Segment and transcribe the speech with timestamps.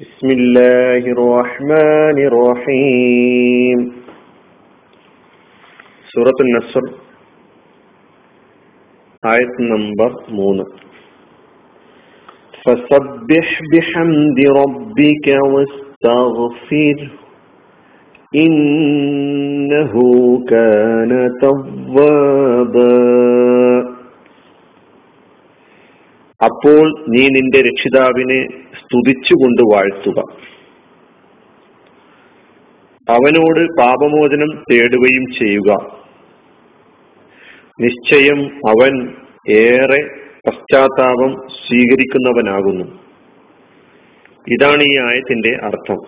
[0.00, 3.78] بسم الله الرحمن الرحيم.
[6.12, 6.84] سورة النصر.
[9.24, 10.68] آية نمبر 3
[12.64, 17.10] فسبح بحمد ربك واستغفره
[18.36, 19.94] إنه
[20.48, 22.90] كان توابا.
[26.60, 30.22] അപ്പോൾ നീ നിന്റെ രക്ഷിതാവിനെ സ്തുതിച്ചുകൊണ്ട് വാഴ്ത്തുക.
[33.10, 36.00] അവനോട് പാപമോചനം തേടുകയും ചെയ്യുക.
[37.80, 39.14] നിശ്ചയം അവൻ
[39.48, 40.06] ഏറെ
[40.46, 42.84] പശ്ചാത്താപം സ്വീകരിക്കുന്നവനാകുന്നു.
[44.48, 45.98] ഇതാണ് ഈ ആയത്തിന്റെ അർത്ഥം.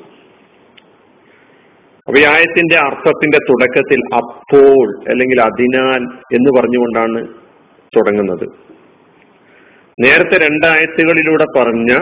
[2.09, 6.03] അപ്പൊ ഈ ആയത്തിന്റെ അർത്ഥത്തിന്റെ തുടക്കത്തിൽ അപ്പോൾ അല്ലെങ്കിൽ അതിനാൽ
[6.35, 7.29] എന്ന് പറഞ്ഞുകൊണ്ടാണ്
[7.97, 8.72] തുടങ്ങുന്നത്.
[10.01, 11.93] നേരത്തെ രണ്ടായത്തുകളിലൂടെ പറഞ്ഞ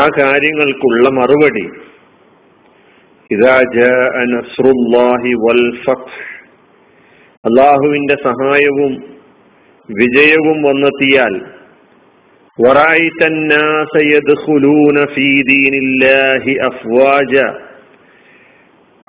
[0.00, 1.68] ആ കാര്യങ്ങൾക്കുള്ള മറുപടി.
[7.44, 8.92] അള്ളാഹുവിന്റെ സഹായവും
[9.90, 11.34] വിജയവും വന്നെത്തിയാൽ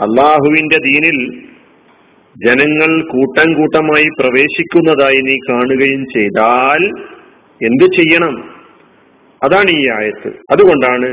[0.02, 1.42] അള്ളാഹുവിന്റെ ദീനിൽ
[2.46, 7.15] ജനങ്ങൾ കൂട്ടം കൂട്ടമായി പ്രവേശിക്കുന്നതായി നീ കാണുകയും ചെയ്താൽ
[7.64, 8.56] എന്തു ചെയ്യണം?
[9.44, 10.28] അതാണ് ഈ ആയത്ത്.
[10.28, 11.08] അതുകൊണ്ടാണ്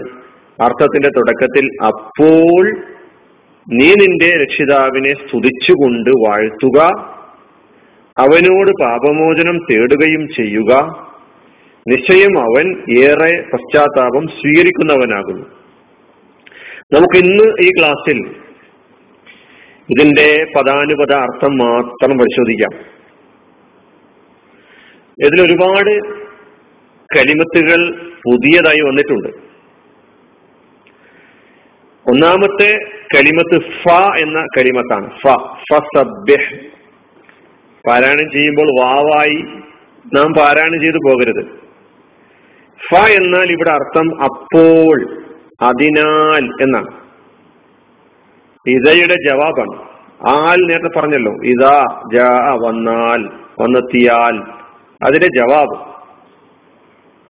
[0.62, 2.77] അർത്ഥത്തിന്റെ തുടക്കത്തിൽ അപ്പോൾ
[3.73, 6.83] നീ നിന്റെ രക്ഷിതാവിനെ സ്തുതിച്ചുകൊണ്ട് വാഴ്ത്തുക
[8.19, 11.03] അവനോട് പാപമോചനം തേടുകയും ചെയ്യുക.
[11.89, 15.47] നിശ്ചയം അവൻ ഏറെ പശ്ചാത്താപം സ്വീകരിക്കുന്നവനാകുന്നു.
[16.93, 18.19] നമുക്ക് ഇന്ന് ഈ ക്ലാസ്സിൽ
[19.91, 22.79] ഇതിന്റെ പദാനുപത അർത്ഥം മാത്രം പരിശോധിക്കാം.
[25.27, 26.22] ഇതിൽ ഒരുപാട്
[27.16, 29.28] കലിമത്തുകൾ പുതിയതായി വന്നിട്ടുണ്ട്.
[32.08, 32.78] ഒന്നാമത്തെ
[33.14, 35.27] കലിമത്ത് ഫ എന്ന കലിമത്താണ് ഫ
[35.72, 36.58] ഫസബ്യഹ്
[37.88, 39.45] പാരായണം ചെയ്യുമ്പോൾ വാവായി
[40.14, 41.45] നാം പാരായണം ചെയ്തു പോകരുത്.
[42.90, 45.22] ഫ എന്നാൽ ഇവിടെ അർത്ഥം അപ്പോൾ
[45.62, 47.02] അതിനാൽ എന്നാണ്.
[48.68, 49.83] ഇതയുടെ ജവാബാണ്.
[50.28, 51.33] ആൽ നേരത്തെ പറഞ്ഞല്ലോ.
[51.45, 52.17] ഇതാ ജ
[52.67, 53.24] വന്നാൽ
[53.61, 54.42] വന്നെത്തിയാൽ.
[55.06, 55.92] അതിന്റെ ജവാബ്.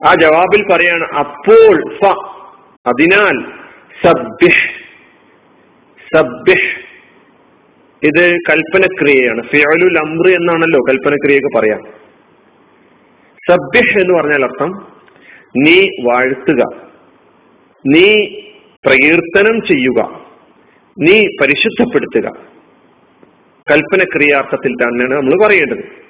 [0.06, 2.06] ആ ജവാബിൽ പറയാണ് അപ്പോൾ ഫ.
[2.88, 3.52] അതിനാൽ
[4.06, 4.70] സബ്ബിഹ്.
[6.16, 6.90] സബ്ബിഹ്.
[8.04, 9.44] ഇത് കൽപ്പനക്രിയയാണ്.
[9.44, 11.82] ഫിയലുൽ അമ്ര എന്നാണല്ലോ കൽപ്പനക്രിയയൊക്കെ പറയാം.
[13.50, 14.88] സബ്ബിഹ് എന്ന് പറഞ്ഞാൽ അർത്ഥം
[15.58, 16.90] നീ വാഴ്ത്തുക.
[17.88, 18.40] നീ
[18.86, 20.26] പ്രകീർത്തനം ചെയ്യുക.
[21.00, 22.32] നീ പരിശുദ്ധപ്പെടുത്തുക.
[23.72, 26.09] കൽപ്പനക്രിയാർത്ഥത്തിൽ തന്നെയാണ് നമ്മൾ പറയേണ്ടത്.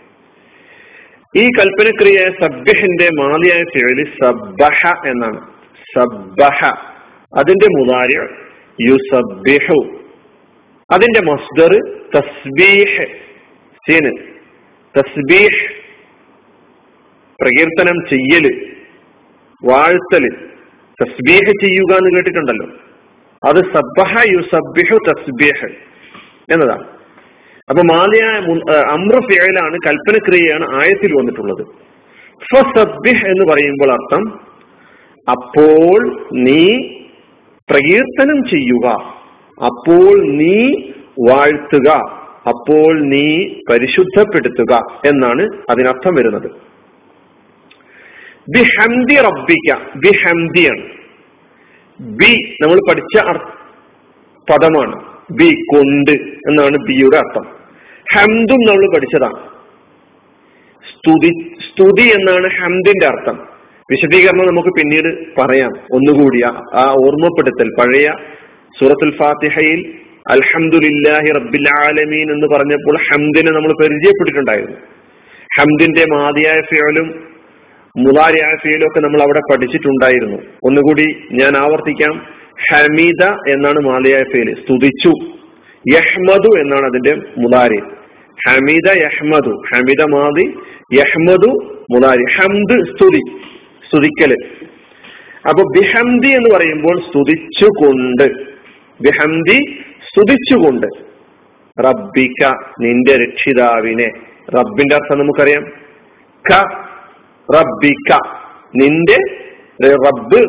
[1.38, 5.54] ഈ കൽപ്പനക്രിയ സബ്ബഹിന്റെ മാലിയായ ഫിഴലി സബ്ബഹ എന്നാണ്.
[5.98, 6.66] സബ്ബഹ
[7.38, 8.28] അതിന്റെ മുതാര്യ
[8.82, 10.02] യുസബ്ബിഹു
[10.92, 11.80] അതിന്റെ മസ്ദർ
[12.16, 13.08] തസ്ബീഹ്.
[13.74, 14.18] സീന്.
[14.98, 15.70] തസ്ബീഹ്.
[17.42, 18.76] പ്രകീർത്തനം ചെയ്യൽ.
[19.66, 20.30] വാഴ്ത്തൽ.
[21.04, 22.66] തസ്ബീഹ് ചെയ്യുക എന്ന് കേട്ടിട്ടുണ്ടല്ലോ.
[23.50, 25.76] അത് സബ്ബഹ യുസബ്ബിഹു തസ്ബീഹ്
[26.54, 26.99] എന്നതാണ്.
[27.70, 28.36] അപ്പൊ മാതിയായ
[28.80, 31.66] അമ്ര ഫിയലാണ് കൽപ്പനക്രിയയാണ് ആയത്തിൽ വന്നിട്ടുള്ളത്.
[32.54, 34.40] ഫസബ്ബിഹ് എന്ന് പറയുമ്പോൾ അർത്ഥം
[35.30, 36.78] അപ്പോൾ നീ
[37.72, 38.88] പ്രകീർത്തനം ചെയ്യുക.
[39.66, 40.72] അപ്പോൾ നീ
[41.30, 42.20] വാഴ്ത്തുക.
[42.50, 44.74] അപ്പോൾ നീ പരിശുദ്ധപ്പെടുത്തുക
[45.06, 46.52] എന്നാണ് അതിനർത്ഥം വരുന്നത്.
[48.58, 49.78] ബിഹംദി റബ്ബിക്ക.
[49.96, 50.84] ബിഹംദിയാണ്
[52.02, 53.24] ബി നമ്മൾ പഠിച്ച
[54.52, 55.06] പദമാണ്.
[55.32, 57.59] ബി കൊണ്ട് എന്നാണ് ബിയുടെ അർത്ഥം.
[58.16, 59.50] ഹംദും നമ്മൾ പഠിച്ചതാണ്.
[60.90, 63.40] സ്തുതി സ്തുതി എന്നാണ് ഹംദിന്റെ അർത്ഥം.
[63.92, 65.70] വിശദീകരണം നമുക്ക് പിന്നീട് പറയാം.
[65.94, 66.42] ഒന്നുകൂടി
[66.74, 67.70] ആ ഓർമ്മപ്പെടുത്തൽ.
[67.80, 68.08] പഴയ
[68.80, 69.94] സൂറത്തുൽ ഫാത്തിഹയിൽ
[70.30, 74.78] അൽഹംദുലില്ലാഹി റബ്ബിൽ ആലമീൻ എന്ന് പറഞ്ഞപ്പോൾ ഹംദിനെ നമ്മൾ പരിചയപ്പെട്ടിട്ടുണ്ടായിരുന്നു.
[75.60, 77.24] ഹംദിന്റെ മാതിയായ ഫിയലും
[77.98, 80.42] മുലാരിയായ ഫിയലും ഒക്കെ നമ്മൾ അവിടെ പഠിച്ചിട്ടുണ്ടായിരുന്നു.
[80.64, 82.26] ഒന്നുകൂടി ഞാൻ ആവർത്തിക്കാം.
[82.72, 85.10] ഹമീദ എന്നാണ് മാലിയായ ഫിയൽ സ്തുതിച്ചു.
[85.96, 87.99] യഹ്മദു എന്നാണ് അതിന്റെ മുലാരി
[88.48, 89.62] ഹമീദ യഹ്മദു.
[89.74, 90.58] ഹമീദ മാതി
[90.94, 93.38] യഹ്മദു മുലാരി ഹംദ് സ്തുതി
[93.90, 94.36] സ്തുതിക്കൽ.
[95.50, 98.32] അപ്പൊ ബിഹംദി എന്ന് പറയുമ്പോൾ സ്തുതിച്ചുകൊണ്ട്.
[99.02, 100.88] ബിഹംദി സ്തുതിച്ചുകൊണ്ട്.
[101.86, 104.10] റബ്ബിക്ക നിന്റെ രക്ഷിതാവിനെ.
[104.58, 105.64] റബ്ബിന്റെ അർത്ഥം നമുക്കറിയാം.
[106.52, 106.66] ക
[107.56, 108.18] റബ്ബിക്ക
[108.76, 109.18] നിന്റെ
[109.88, 110.48] റബ്ബ്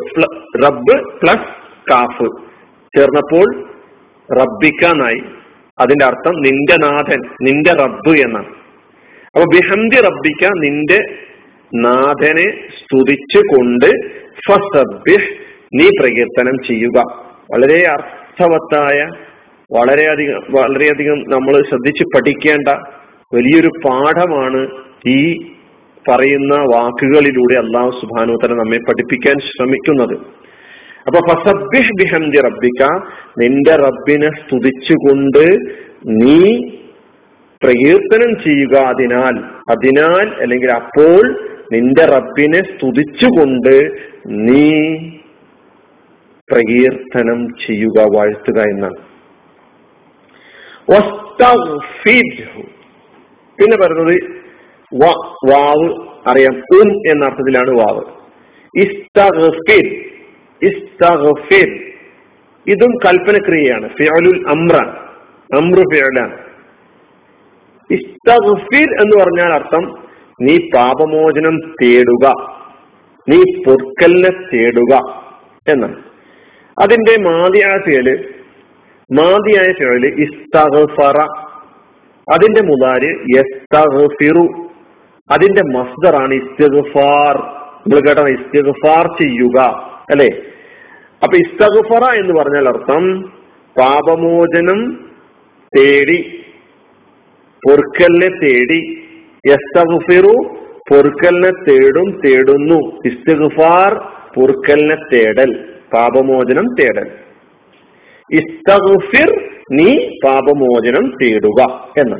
[0.65, 1.61] റബ്ബ് പ്ലസ്
[1.91, 2.27] കാഫ്.
[2.97, 3.69] ചേർന്നപ്പോൾ
[4.39, 5.40] റബ്ബിക്ക എന്നായി
[5.81, 8.49] അതിന്റെ അർത്ഥം നിന്റെ നാഥൻ നിന്റെ റബ്ബ് എന്നാണ്.
[9.35, 10.99] അപ്പൊ ബിഹന്തി റബ്ബിക്ക നിന്റെ
[11.75, 12.47] നാഥനെ
[12.79, 13.89] സ്തുതിച്ചുകൊണ്ട്
[14.47, 15.29] ഫസബ്ബിഹ്
[15.73, 16.97] നീ പ്രകീർത്തനം ചെയ്യുക.
[17.53, 18.99] വളരെ അർത്ഥവത്തായ
[19.71, 22.69] വളരെയധികം വളരെയധികം നമ്മൾ ശ്രദ്ധിച്ച് പഠിക്കേണ്ട
[23.35, 24.61] വലിയൊരു പാഠമാണ്
[25.07, 25.19] ഈ
[26.05, 30.15] പറയുന്ന വാക്കുകളിലൂടെ അള്ളാഹു സുബാനുത്തല നമ്മെ പഠിപ്പിക്കാൻ ശ്രമിക്കുന്നത്.
[31.07, 32.81] അപ്പൊ ഫസബ്ബിഹ് ബിഹംദി റബ്ബിക്ക
[33.41, 35.45] നിന്റെ റബ്ബിനെ സ്തുതിച്ചുകൊണ്ട്
[36.21, 36.41] നീ
[37.63, 39.35] പ്രകീർത്തനം ചെയ്യുക അതിനാൽ
[39.73, 41.23] അതിനാൽ അല്ലെങ്കിൽ അപ്പോൾ
[41.73, 43.75] നിന്റെ റബ്ബിനെ സ്തുതിച്ചുകൊണ്ട്
[44.47, 44.69] നീ
[46.49, 48.99] പ്രകീർത്തനം ചെയ്യുക വാഴ്ത്തുക എന്നാണ്.
[53.59, 54.15] പിന്നെ പറയുന്നത്
[55.51, 55.87] വാവ്
[56.27, 58.03] അറിയാം ഉം എന്ന അർത്ഥത്തിലാണ് വാവ്.
[62.67, 63.89] ഇതും കൽപ്പനക്രിയയാണ്.
[63.89, 64.75] ഫിയലുൽ അമ്ര.
[65.57, 66.37] അമ്രു ഫിയലാണ്
[67.91, 69.97] ഇസ്തഗ്ഫിർ എന്ന് പറഞ്ഞാൽ അർത്ഥം
[70.41, 72.29] നീ പാപമോചനം തേടുക.
[73.29, 75.21] നീ പൊർക്കലിനെ തേടുക
[75.69, 76.03] എന്നാണ്.
[76.81, 78.33] അതിന്റെ മാതിയായ ഫിയൽ
[79.11, 81.21] മാതിയായ ഫിയൽ ഇസ്തഗ്ഫറ.
[82.33, 84.69] അതിന്റെ മുതാര് യസ്തഗ്ഫിറു.
[85.31, 87.37] അതിന്റെ മസ്ദറാണ് ഇസ്തിഗ്ഫാർ.
[87.37, 89.59] നമ്മൾ കേട്ടോ ഇസ്തിഗ്ഫാർ ചെയ്യുക.
[90.11, 90.50] അല്ലെ?
[91.23, 93.03] അപ്പൊ ഇസ്തഗ്ഫറ എന്ന് പറഞ്ഞാൽ അർത്ഥം
[93.75, 94.79] പാപമോചനം
[95.73, 96.19] തേടി
[97.61, 98.79] പൊറുക്കലിനെ തേടി
[99.47, 100.35] യസ്തഗ്ഫിറു
[100.89, 102.79] പൊറുക്കലിനെ തേടും തേടുന്നു.
[103.05, 103.91] ഇസ്തഗ്ഫാർ
[104.35, 105.51] പൊറുക്കലിനെ തേടൽ
[105.93, 107.07] പാപമോചനം തേടൽ.
[108.29, 109.29] ഇസ്തഗ്ഫിർ
[109.71, 109.89] നീ
[110.25, 111.61] പാപമോചനം തേടുക
[111.97, 112.19] എന്ന്.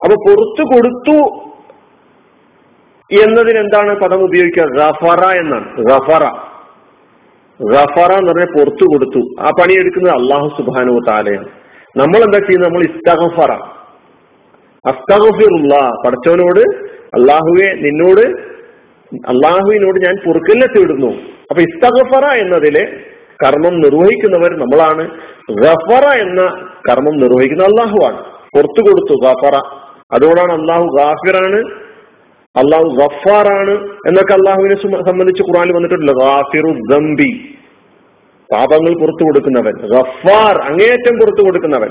[0.00, 1.16] അപ്പൊ പുറത്തു കൊടുത്തു
[3.10, 4.62] എന്നതിന് എന്താണ് പദം ഉപയോഗിക്കുക?
[4.62, 5.68] റഫറ എന്നാണ്.
[5.90, 6.24] റഫറ
[7.60, 9.42] റഫറ എന്ന് പറഞ്ഞാൽ പുറത്തു കൊടുത്തു.
[9.42, 11.48] ആ പണി എടുക്കുന്നത് അള്ളാഹു സുബാനു താലയാണ്
[11.96, 12.70] നമ്മൾ എന്താ ചെയ്യുന്നത്?
[12.70, 13.52] നമ്മൾ ഇസ്തഗഫറ.
[14.86, 15.74] അസ്തഗഫിറുള്ള
[16.06, 16.60] പടച്ചവനോട്
[17.18, 18.50] അള്ളാഹുവെ നിന്നോട്
[19.16, 21.10] അള്ളാഹുവിനോട് ഞാൻ പൊറുക്കലിനെ തേടുന്നു
[21.50, 22.84] അപ്പൊ ഇസ്തഗഫറ എന്നതിലെ
[23.46, 25.10] കർമ്മം നിർവഹിക്കുന്നവർ നമ്മളാണ്.
[25.50, 26.40] ഗഫറ എന്ന
[26.90, 28.16] കർമ്മം നിർവഹിക്കുന്ന അള്ളാഹുവാണ്
[28.54, 29.56] പുറത്തു കൊടുത്തു ഗഫറ.
[30.12, 31.89] അതുകൊണ്ടാണ് അള്ളാഹു ഗാഫിറാണ്.
[32.58, 33.74] അള്ളാഹു ഗഫാറാണ്
[34.08, 34.76] എന്നൊക്കെ അള്ളാഹുവിനെ
[35.10, 36.70] സംബന്ധിച്ച് ഖുറാനിൽ വന്നിട്ടുണ്ടല്ലോ ഗാഫിറു
[38.52, 39.74] പാപങ്ങൾ പുറത്തു കൊടുക്കുന്നവൻ.
[39.94, 41.90] ഗഫാർ അങ്ങേയറ്റം പുറത്തു കൊടുക്കുന്നവൻ.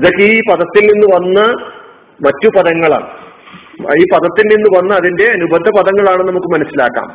[0.00, 1.40] ഇതൊക്കെ ഈ പദത്തിൽ നിന്ന് വന്ന
[2.26, 3.06] മറ്റു പദങ്ങളാണ്.
[4.00, 7.08] ഈ പദത്തിൽ നിന്ന് വന്ന അതിന്റെ അനുബന്ധ പദങ്ങളാണ് നമുക്ക് മനസ്സിലാക്കാം.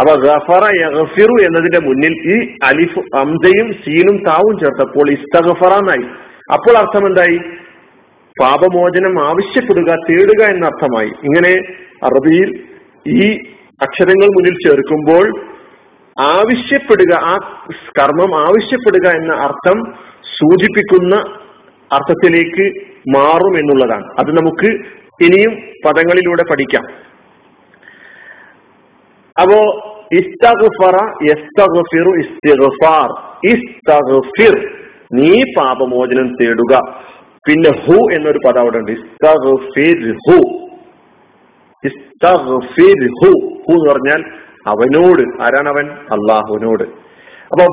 [0.00, 6.04] അപ്പൊ ഗഫറ യഗഫിറു എന്നതിന്റെ മുന്നിൽ ഈ അലിഫ് അംസയും സീനും താവും ചേർത്തപ്പോൾ ഇസ്തഗഫറന്നായി.
[6.52, 7.38] അപ്പോൾ അർത്ഥം എന്തായി?
[8.42, 11.52] പാപമോചനം ആവശ്യപ്പെടുക തേടുക എന്ന അർത്ഥമായി ഇങ്ങനെ
[12.04, 12.64] അറബിയിൽ
[13.08, 13.38] ഈ
[13.82, 15.50] അക്ഷരങ്ങൾ മുന്നിൽ ചേർക്കുമ്പോൾ
[16.20, 17.36] ആവശ്യപ്പെടുക ആ
[17.98, 19.92] കർമ്മം ആവശ്യപ്പെടുക എന്ന അർത്ഥം
[20.22, 21.14] സൂചിപ്പിക്കുന്ന
[21.92, 22.80] അർത്ഥത്തിലേക്ക്
[23.16, 24.04] മാറും എന്നുള്ളതാണ്.
[24.18, 24.66] അത് നമുക്ക്
[25.24, 25.54] ഇനിയും
[25.84, 26.84] പദങ്ങളിലൂടെ പഠിക്കാം.
[29.42, 29.86] അപ്പോ
[31.24, 33.08] യസ്തഗ്ഫിറു ഇസ്തിഗ്ഫാർ.
[35.12, 36.76] നീ പാപമോചനം തേടുക.
[37.48, 38.92] പിന്നെ ഹു എന്നൊരു പദം അവിടെ ഉണ്ട്
[40.12, 40.69] ഹു.
[41.84, 44.24] എന്ന് പറഞ്ഞാൽ
[44.66, 45.42] അവനോട്.
[45.42, 45.86] ആരാണ് അവൻ?
[45.86, 46.84] അള്ളാഹുവിനോട്
[47.52, 47.64] അപ്പൊ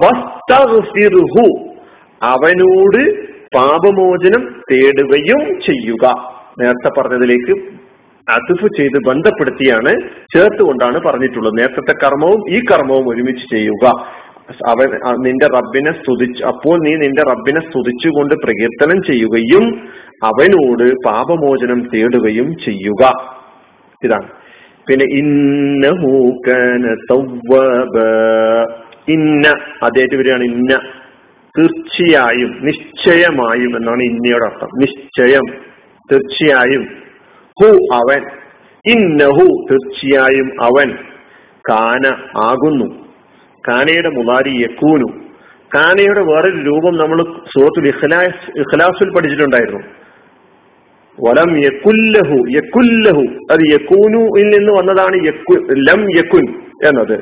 [2.24, 3.28] അവനോട്
[3.58, 6.34] പാപമോചനം തേടുകയും ചെയ്യുക.
[6.60, 7.62] നേരത്തെ പറഞ്ഞതിലേക്ക്
[8.30, 9.96] അതിഫ് ചെയ്ത് ബന്ധപ്പെടുത്തിയാണ്
[10.36, 11.58] ചേർത്തുകൊണ്ടാണ് പറഞ്ഞിട്ടുള്ളത്.
[11.58, 14.16] നേരത്തെ കർമ്മവും ഈ കർമ്മവും ഒരുമിച്ച് ചെയ്യുക.
[14.68, 19.90] അവൻ നിന്റെ റബ്ബിനെ സ്തുതിച്ച് അപ്പോൾ നീ നിന്റെ റബ്ബിനെ സ്തുതിച്ചുകൊണ്ട് പ്രകീർത്തനം ചെയ്യുകയും
[20.24, 23.38] അവനോട് പാപമോചനം തേടുകയും ചെയ്യുക.
[24.04, 24.28] ഇതാണ്.
[24.90, 26.96] പിന്നെ ഇന്നഹൂക്കന
[29.10, 30.80] ഇന്ന അതേറ്റ് വരികയാണ് ഇന്ന.
[31.58, 34.68] തീർച്ചയായും നിശ്ചയമായും എന്നാണ് ഇന്നയുടെ അർത്ഥം.
[34.68, 35.42] നിശ്ചയം
[36.12, 36.84] തീർച്ചയായും.
[37.62, 38.26] ഹു അവൻ.
[38.86, 40.98] ഇന്നഹു തീർച്ചയായും അവൻ.
[41.70, 43.08] കാന ആകുന്നു.
[43.68, 45.28] കാനയുടെ മുതാരി യക്കൂനു
[45.76, 49.97] കാനയുടെ വേറൊരു രൂപം നമ്മൾ സുഹൃത്തുൽ ഇഖ്ലാസ് ഇഖ്ലാസിൽ പഠിച്ചിട്ടുണ്ടായിരുന്നു.
[51.20, 53.22] വലം യക്കുല്ലഹു യക്കുല്ലഹു.
[53.52, 55.16] അത് യക്കൂനുയിൽ നിന്ന് വന്നതാണ്
[55.72, 57.20] ലം യക്കുൻ എന്നത്.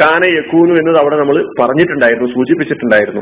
[0.00, 3.20] കാന യക്കൂനു എന്നത് അവിടെ നമ്മൾ പറഞ്ഞിട്ടുണ്ടായിരുന്നു സൂചിപ്പിച്ചിട്ടുണ്ടായിരുന്നു.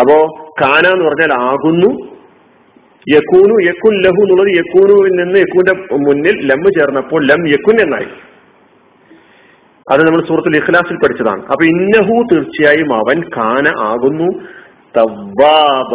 [0.00, 0.26] അപ്പോ
[0.60, 2.20] കാന എന്ന് പറഞ്ഞാൽ ആകുന്നു
[3.14, 8.06] യക്കൂനു യക്കുൻ ലഹു എന്നുള്ളത് യക്കൂനുവിൽ നിന്ന് യക്കൂന്റെ മുന്നിൽ ലം ചേർന്നപ്പോൾ ലം യക്കുൻ എന്നായി.
[9.92, 11.42] അത് നമ്മൾ സൂറത്തുൽ ഇഖ്ലാസിൽ പഠിച്ചതാണ്.
[11.42, 14.32] അപ്പൊ ഇന്നഹു തീർച്ചയായും അവൻ കാന ആകുന്നു
[14.96, 15.94] തവ്വാബ.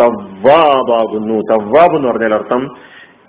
[0.00, 1.34] തവ്വാബാകുന്നു.
[1.34, 2.68] തവ്വാബ് എന്ന് പറഞ്ഞാൽ അർത്ഥം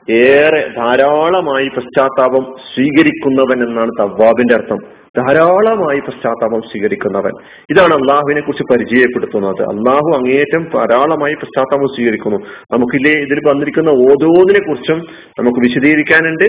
[0.10, 4.78] ഏറെ ധാരാളമായി പശ്ചാത്താപം സ്വീകരിക്കുന്നവൻ എന്നാണ് തവ്വാബിന്റെ അർത്ഥം.
[5.18, 7.32] ധാരാളമായി പശ്ചാത്താപം സ്വീകരിക്കുന്നവൻ.
[7.70, 9.62] ഇതാണ് അള്ളാഹുവിനെ കുറിച്ച് പരിചയപ്പെടുത്തുന്നത്.
[9.62, 12.38] അള്ളാഹു അങ്ങേയറ്റം ധാരാളമായി പശ്ചാത്താപം സ്വീകരിക്കുന്നു.
[12.74, 15.00] നമുക്കില്ലേ ഇതിൽ വന്നിരിക്കുന്ന ഓരോന്നിനെ കുറിച്ചും
[15.40, 16.46] നമുക്ക് വിശദീകരിക്കാനുണ്ട്.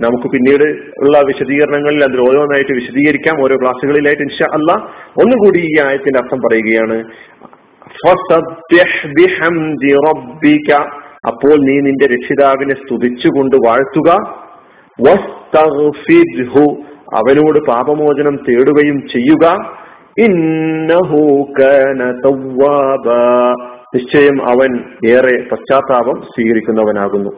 [0.00, 3.44] നമുക്ക് പിന്നീട് ഉള്ള വിശദീകരണങ്ങളിൽ അതിൽ ഓരോന്നായിട്ട് വിശദീകരിക്കാം.
[3.44, 4.72] ഓരോ ക്ലാസ്സുകളിലായിട്ട് ഇൻഷാ അല്ല
[5.22, 7.04] ഒന്നുകൂടി ഈ ആയത്തിന്റെ അർത്ഥം പറയുകയാണ്.
[11.26, 14.10] അപ്പോൾ നീ നിന്റെ രക്ഷിതാവിനെ സ്തുതിച്ചുകൊണ്ട് വാഴ്ത്തുക.
[17.14, 19.56] അവനോട് പാപമോചനം തേടുകയും ചെയ്യുക.
[23.96, 24.70] നിശ്ചയം അവൻ
[25.06, 27.30] ഏറെ പശ്ചാത്താപം സ്വീകരിക്കുന്നവനാകുന്നു.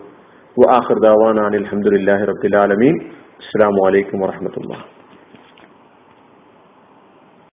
[1.44, 2.98] അലഹമുല്ലാഹി റബ്ബിലാലമീൻ
[3.40, 4.74] അസ്സാം വലൈക്കും വാഹമത്തുള്ള